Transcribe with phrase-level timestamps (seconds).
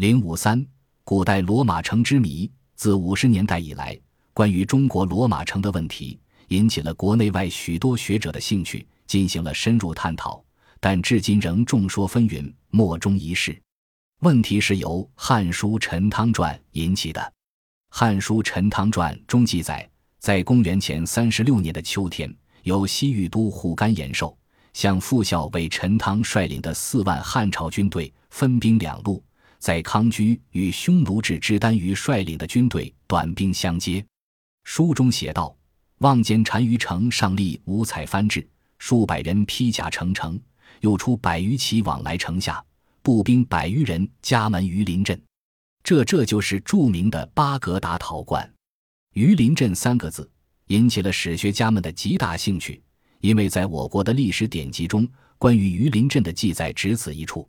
[0.00, 0.66] 零五三，
[1.04, 2.50] 古代罗马城之谜。
[2.74, 3.94] 自五十年代以来，
[4.32, 10.42] 关于中国罗马城的问题引起了国内外许多学者的兴趣，进行了深入探讨，
[10.80, 13.54] 但至今仍众说纷纭，莫衷一是。
[14.20, 17.20] 问题是由《汉书·陈汤传》引起的。
[17.90, 19.86] 《汉书·陈汤传》中记载，
[20.18, 24.34] 在公元前三十六年的秋天，由西域都护干延寿
[24.72, 29.22] 向副校尉陈汤率领的四万汉朝军队分兵两路。
[29.60, 34.02] 在康居与匈奴至之单于率领的军队短兵相接，
[34.64, 35.54] 书中写道
[36.00, 40.40] ：“望见单于城上立五彩幡帜，数百人披甲成城，
[40.80, 42.64] 又出百余骑往来城下，
[43.02, 45.20] 步兵百余人加门于林镇。”
[45.84, 48.50] 这这就是著名的巴格达陶罐。
[49.12, 50.30] 榆林镇三个字
[50.68, 52.82] 引起了史学家们的极大兴趣，
[53.20, 55.06] 因为在我国的历史典籍中，
[55.36, 57.46] 关于榆林镇的记载只此一处。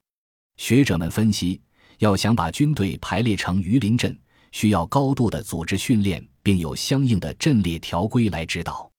[0.58, 1.62] 学者们分析。
[2.02, 4.18] 要想把军队排列成鱼鳞阵，
[4.52, 8.91] 需要高度的组织训练，并有相应的阵列条规来指导。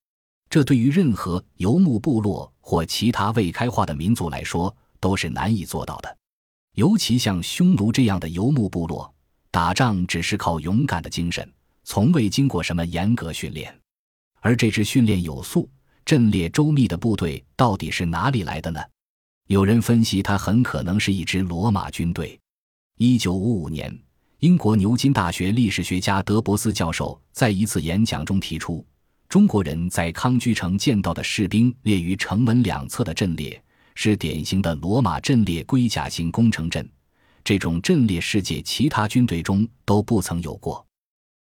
[0.49, 6.17] 这对于任何游牧部落或其他未开化的民族来说都是难以做到的。
[6.77, 9.13] 尤其像匈奴这样的游牧部落，
[9.51, 13.77] 打仗只是靠勇敢的精神，从未经过什么严格训练。
[14.41, 15.69] 而这支训练有素、
[16.05, 18.81] 阵列周密的部队到底是哪里来的呢？
[19.49, 22.39] 有人分析，它很可能是一支罗马军队。
[23.05, 23.93] 一九五五年，
[24.39, 28.87] 英国牛津大学历史学家德伯斯教授在一次演讲中提出，
[29.29, 33.61] 中国人在康居城见到的士兵列于城门两侧的阵列，
[33.97, 36.89] 是典型的罗马阵列龟甲型攻城阵。
[37.43, 40.87] 这种阵列，世界其他军队中都不曾有过。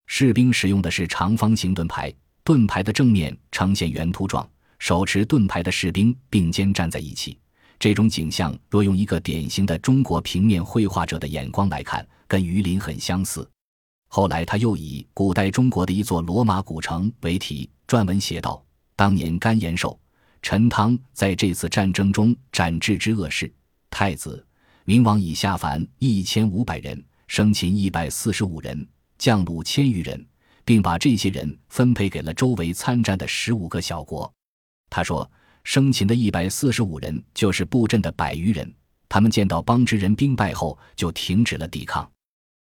[0.07, 2.11] 士兵使用的是长方形盾牌，
[2.43, 7.37] 盾牌的正面呈现圆凸状，手持盾牌的士兵并肩站在一起。
[7.81, 13.49] 这种景象，若用一个典型的中国平面绘画者的眼光来看，跟榆林很相似。
[14.07, 18.63] 后来，他又以古代中国的一座罗马古城为题，撰文写道：
[18.95, 19.99] 当年甘延寿、
[20.43, 23.51] 陈汤在这次战争中斩治之恶事，
[23.89, 24.45] 太子、
[24.85, 30.23] 明王以下凡一千五百人，生擒一百四十五人，降虏千余人，
[30.63, 34.31] 并把这些人分配给了周围参战的十五个小国。
[34.87, 35.27] 他说。
[35.63, 38.73] 生擒的一百四十五人，就是布阵的百余人。
[39.07, 42.09] 他们见到邦之人兵败后，就停止了抵抗。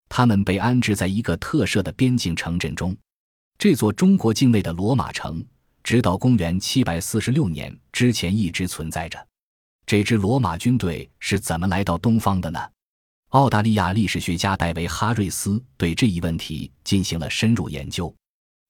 [0.09, 2.97] 他们被安置在一个特设的边境城镇中。
[3.57, 5.45] 这座中国境内的罗马城，
[5.85, 9.25] 直到公元七百四十六年之前一直存在着。
[9.87, 12.61] 这支罗马军队是怎么来到东方的呢？
[13.29, 18.13] 澳大利亚历史学家戴维·哈瑞斯对这一问题进行了深入研究。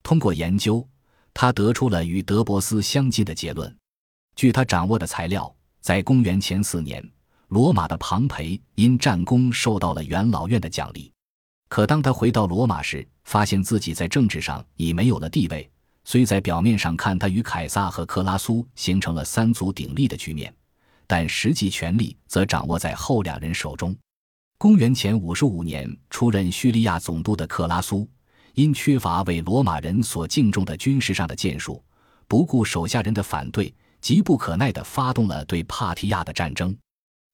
[0.02, 0.86] 通过研究，
[1.32, 3.74] 他得出了与德伯斯相近的结论。
[4.36, 7.06] 据他掌握的材料，在公元前四年，
[7.48, 11.12] 罗马的庞培因战功受到了元老院的奖励。
[11.68, 15.70] 可当他回到罗马时，发现自己在政治上已没有了地位。
[16.04, 20.52] 虽在表面上看，他与凯撒和克拉苏形成了三足鼎立的局面，
[21.06, 23.94] 但实际权力则掌握在后两人手中。
[24.58, 28.08] 公元前五十五年，出任叙利亚总督的克拉苏，
[28.54, 31.82] 因缺乏为罗马人所敬重的军事上的建树，
[32.26, 33.72] 不顾手下人的反对。
[34.00, 36.76] 急不可耐地发动了对帕提亚的战争。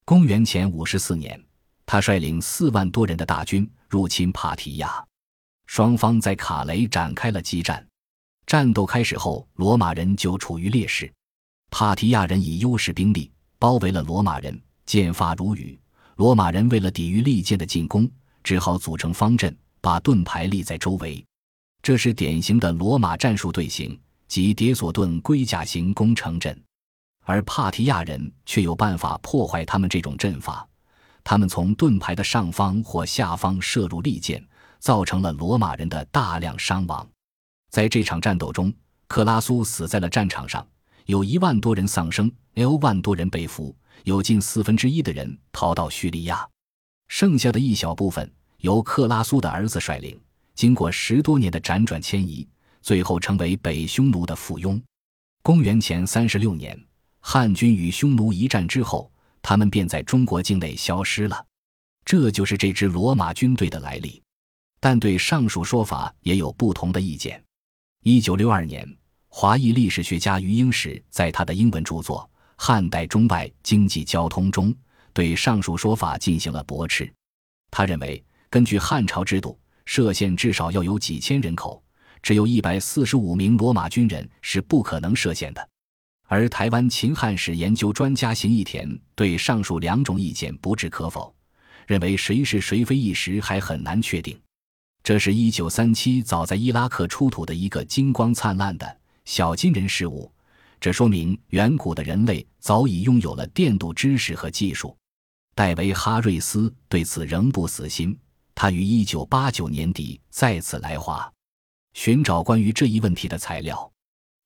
[0.05, 1.41] 公元前五十四年，
[1.85, 5.03] 他率领四万多人的大军入侵帕提亚，
[5.65, 7.85] 双方在卡雷展开了激战。
[8.45, 11.11] 战斗开始后，罗马人就处于劣势。
[11.69, 13.29] 帕提亚人以优势兵力
[13.59, 15.77] 包围了罗马人，箭发如雨。
[16.15, 18.09] 罗马人为了抵御利剑的进攻，
[18.43, 21.23] 只好组成方阵，把盾牌立在周围。
[21.81, 23.99] 这是典型的罗马战术队形。
[24.27, 26.61] 即叠索盾龟甲型攻城阵，
[27.23, 30.67] 而帕提亚人却有办法破坏他们这种阵法。
[31.23, 34.41] 他们从盾牌的上方或下方射入利箭，
[34.79, 37.07] 造成了罗马人的大量伤亡。
[37.69, 38.73] 在这场战斗中，
[39.07, 40.65] 克拉苏死在了战场上，
[41.05, 46.47] 有一万多人丧生，L 万多人被俘，有近四分之一的人逃到叙利亚，
[47.07, 50.17] 剩下的一小部分由克拉苏的儿子率领，
[50.55, 52.47] 经过十多年的辗转迁移。
[52.87, 54.81] 最后成为北匈奴的附庸。
[55.43, 56.81] 公元前三十六年，
[57.19, 59.11] 汉军与匈奴一战之后，
[59.41, 61.45] 他们便在中国境内消失了。
[62.05, 64.23] 这就是这支罗马军队的来历。
[64.79, 67.43] 但对上述说法也有不同的意见。
[68.03, 68.87] 一九六二年，
[69.27, 72.21] 华裔历史学家余英时在他的英文著作
[72.55, 74.73] 《汉代中外经济交通》中，
[75.11, 77.13] 对上述说法进行了驳斥。
[77.69, 81.83] 他认为，根据汉朝制度，歙县至少要有几千人口。
[82.21, 85.69] 只有一百四十五名罗马军人是不可能涉险的，
[86.27, 91.33] 而台湾秦汉史研究专家邢义田对上述两种意见不置可否，
[91.85, 94.39] 认为谁是谁非一时还很难确定。
[95.03, 100.29] 这是一九三七早在伊拉克出土的一个金光灿烂的小金人饰物，
[100.81, 104.95] 这说明远古的人类早已拥有了电镀知识和技术。
[105.55, 108.17] 戴维·哈瑞斯对此仍不死心，
[108.53, 111.31] 他于一九八九年底再次来华，
[111.97, 113.91] 寻找关于这一问题的材料。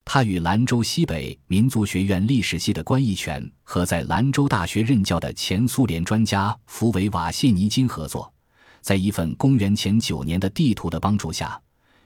[0.06, 8.32] 他与兰州西北民族学院历史系的关义全和在兰州大学任教的前苏联专家福维瓦谢尼金合作，
[8.80, 11.60] 在一份公元前九年的地图的帮助下，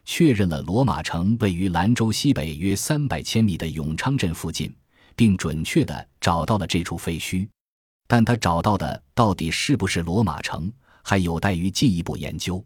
[0.05, 4.75] 确认了罗马城位于兰州西北约三百千米的永昌镇附近，
[5.15, 7.49] 并准确地找到了这处废墟。
[8.09, 10.71] 但他找到的到底是不是罗马城，
[11.05, 12.63] 还有待于进一步研究。